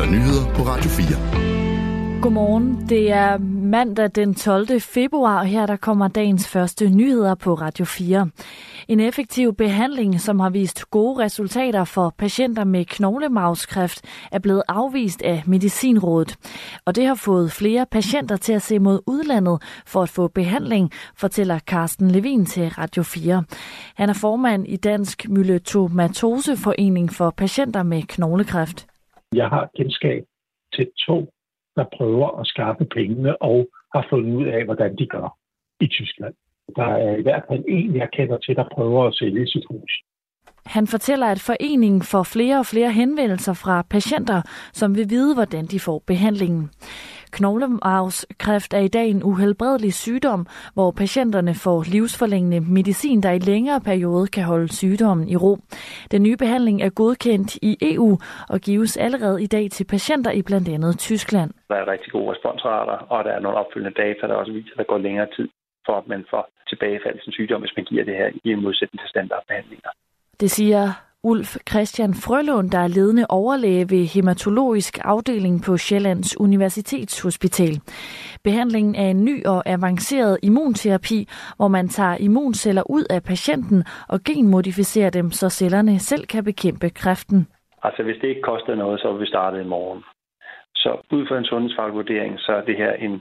[0.00, 2.20] der nyheder på Radio 4.
[2.22, 2.88] Godmorgen.
[2.88, 4.80] Det er mandag den 12.
[4.80, 8.30] februar, og her der kommer dagens første nyheder på Radio 4.
[8.88, 15.22] En effektiv behandling, som har vist gode resultater for patienter med knoglemavskræft, er blevet afvist
[15.22, 16.36] af Medicinrådet.
[16.84, 20.90] Og det har fået flere patienter til at se mod udlandet for at få behandling,
[21.16, 23.44] fortæller Carsten Levin til Radio 4.
[23.94, 28.89] Han er formand i Dansk Myeltomatoseforening for patienter med knoglekræft.
[29.34, 30.24] Jeg har kendskab
[30.74, 31.30] til to
[31.76, 35.36] der prøver at skaffe pengene og har fundet ud af, hvordan de gør
[35.80, 36.34] i Tyskland.
[36.76, 39.92] Der er i hvert fald en, jeg kender til, der prøver at sælge sit hus.
[40.66, 45.64] Han fortæller, at foreningen får flere og flere henvendelser fra patienter, som vil vide, hvordan
[45.66, 46.70] de får behandlingen.
[47.32, 53.80] Knoglemarvskræft er i dag en uhelbredelig sygdom, hvor patienterne får livsforlængende medicin, der i længere
[53.80, 55.58] periode kan holde sygdommen i ro.
[56.10, 60.42] Den nye behandling er godkendt i EU og gives allerede i dag til patienter i
[60.42, 61.50] blandt andet Tyskland.
[61.68, 64.78] Der er rigtig gode responsrater, og der er nogle opfølgende data, der også viser, at
[64.78, 65.48] der går længere tid
[65.86, 69.00] for, at man får tilbagefald i sin sygdom, hvis man giver det her i modsætning
[69.00, 69.90] til standardbehandlinger.
[70.40, 70.82] Det siger
[71.24, 77.74] Ulf Christian Frølund, der er ledende overlæge ved hematologisk afdeling på Sjællands Universitetshospital.
[78.44, 84.18] Behandlingen er en ny og avanceret immunterapi, hvor man tager immunceller ud af patienten og
[84.26, 87.46] genmodificerer dem, så cellerne selv kan bekæmpe kræften.
[87.82, 90.02] Altså hvis det ikke koster noget, så vil vi starte i morgen.
[90.74, 93.12] Så ud fra en sundhedsfaglig vurdering, så er det her en,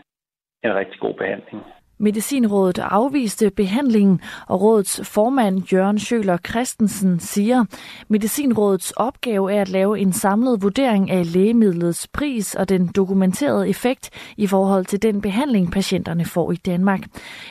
[0.64, 1.64] en rigtig god behandling.
[2.02, 7.66] Medicinrådet afviste behandlingen, og rådets formand Jørgen Sjøler Christensen siger,
[8.08, 14.10] Medicinrådets opgave er at lave en samlet vurdering af lægemidlets pris og den dokumenterede effekt
[14.38, 17.02] i forhold til den behandling, patienterne får i Danmark.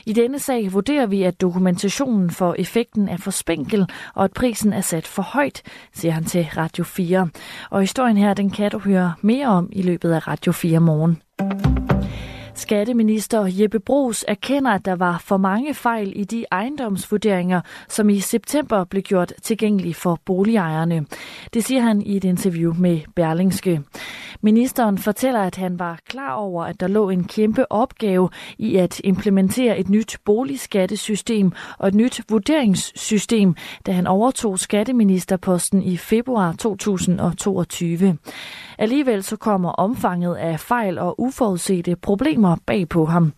[0.06, 4.72] I denne sag vurderer vi, at dokumentationen for effekten er for spinkel, og at prisen
[4.72, 7.28] er sat for højt, siger han til Radio 4.
[7.70, 11.22] Og historien her, den kan du høre mere om i løbet af Radio 4 morgen.
[12.68, 18.20] Skatteminister Jeppe Brugs erkender, at der var for mange fejl i de ejendomsvurderinger, som i
[18.20, 21.06] september blev gjort tilgængelige for boligejerne.
[21.54, 23.82] Det siger han i et interview med Berlingske.
[24.40, 29.00] Ministeren fortæller, at han var klar over, at der lå en kæmpe opgave i at
[29.04, 33.54] implementere et nyt boligskattesystem og et nyt vurderingssystem,
[33.86, 38.18] da han overtog skatteministerposten i februar 2022.
[38.78, 43.32] Alligevel så kommer omfanget af fejl og uforudsete problemer bag på ham.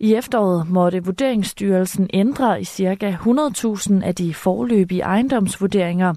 [0.00, 3.18] I efteråret måtte Vurderingsstyrelsen ændre i ca.
[3.22, 6.14] 100.000 af de forløbige ejendomsvurderinger.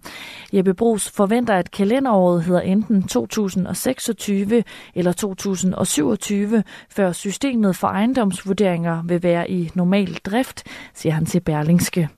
[0.54, 4.64] Jeppe Brugs forventer, at kalenderåret hedder enten 2026
[4.96, 10.64] eller 2027, før systemet for ejendomsvurderinger vil være i normal drift,
[10.94, 12.10] siger han til Berlingske.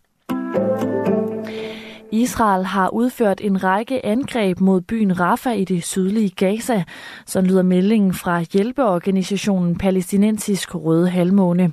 [2.12, 6.84] Israel har udført en række angreb mod byen Rafah i det sydlige Gaza,
[7.26, 11.72] så lyder meldingen fra hjælpeorganisationen Palæstinensisk Røde Halvmåne.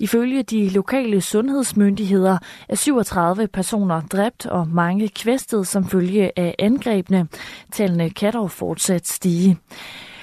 [0.00, 2.38] Ifølge de lokale sundhedsmyndigheder
[2.68, 7.28] er 37 personer dræbt og mange kvæstet som følge af angrebene.
[7.72, 9.58] Tallene kan dog fortsat stige.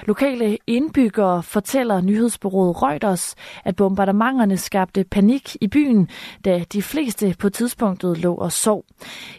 [0.05, 6.09] Lokale indbyggere fortæller nyhedsbyrået Reuters, at bombardementerne skabte panik i byen,
[6.45, 8.85] da de fleste på tidspunktet lå og sov.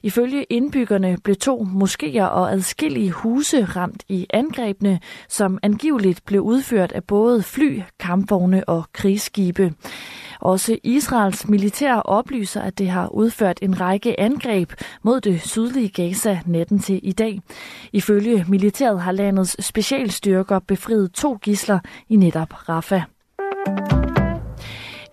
[0.03, 6.93] Ifølge indbyggerne blev to moskéer og adskillige huse ramt i angrebene, som angiveligt blev udført
[6.93, 9.73] af både fly, kampvogne og krigsskibe.
[10.41, 16.41] Også Israels militær oplyser, at det har udført en række angreb mod det sydlige Gaza
[16.47, 17.41] natten til i dag.
[17.93, 24.00] Ifølge militæret har landets specialstyrker befriet to gisler i netop Rafah.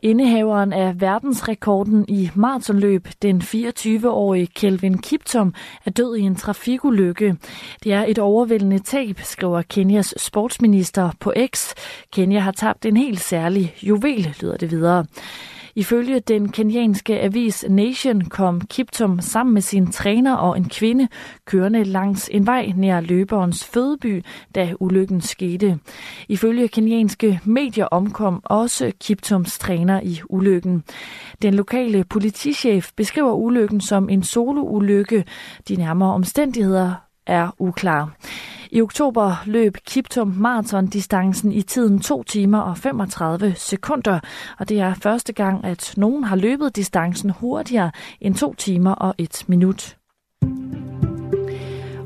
[0.08, 5.54] Indehaveren af verdensrekorden i maratonløb, den 24-årige Kelvin Kiptum,
[5.86, 7.36] er død i en trafikulykke.
[7.84, 11.74] Det er et overvældende tab, skriver Kenyas sportsminister på X.
[12.14, 15.06] Kenya har tabt en helt særlig juvel, lyder det videre.
[15.78, 21.08] Ifølge den kenyanske avis Nation kom Kiptum sammen med sin træner og en kvinde
[21.46, 24.24] kørende langs en vej nær løberens fødeby,
[24.56, 25.80] da ulykken skete.
[26.28, 30.84] Ifølge kenyanske medier omkom også Kiptums træner i ulykken.
[31.42, 35.26] Den lokale politichef beskriver ulykken som en soloulykke.
[35.68, 38.10] De nærmere omstændigheder er uklare.
[38.72, 44.20] I oktober løb Kiptum maratondistancen i tiden 2 timer og 35 sekunder,
[44.60, 47.92] og det er første gang, at nogen har løbet distancen hurtigere
[48.22, 49.98] end 2 timer og 1 minut.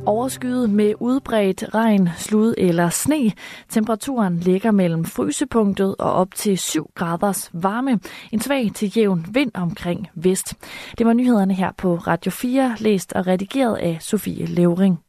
[0.06, 3.32] Overskyet med udbredt regn, slud eller sne.
[3.70, 8.00] Temperaturen ligger mellem frysepunktet og op til 7 graders varme.
[8.32, 10.56] En svag til jævn vind omkring vest.
[10.98, 15.00] Det var nyhederne her på Radio 4, læst og redigeret af Sofie Levering.